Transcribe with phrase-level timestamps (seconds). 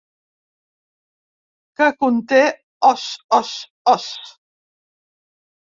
[1.75, 2.41] Que conté
[2.91, 3.05] Os,
[3.41, 3.51] Os,
[3.97, 4.07] Os.